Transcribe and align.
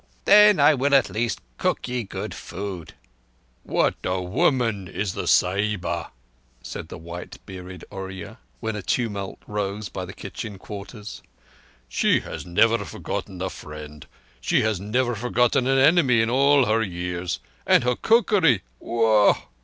Then 0.25 0.59
I 0.59 0.73
will 0.73 0.95
at 0.95 1.11
least 1.11 1.41
cook 1.59 1.87
ye 1.87 2.01
good 2.03 2.33
food." 2.33 2.95
"What 3.61 3.93
a 4.03 4.19
woman 4.19 4.87
is 4.87 5.13
the 5.13 5.27
Sahiba!" 5.27 6.09
said 6.63 6.87
the 6.87 6.97
white 6.97 7.37
bearded 7.45 7.85
Oorya, 7.91 8.39
when 8.61 8.75
a 8.75 8.81
tumult 8.81 9.37
rose 9.45 9.89
by 9.89 10.05
the 10.05 10.13
kitchen 10.13 10.57
quarters. 10.57 11.21
"She 11.87 12.21
has 12.21 12.47
never 12.47 12.79
forgotten 12.83 13.39
a 13.43 13.49
friend: 13.51 14.07
she 14.39 14.61
has 14.63 14.79
never 14.79 15.13
forgotten 15.13 15.67
an 15.67 15.77
enemy 15.77 16.19
in 16.21 16.31
all 16.31 16.65
her 16.65 16.81
years. 16.81 17.39
And 17.67 17.83
her 17.83 17.95
cookery—wah!" 17.95 19.39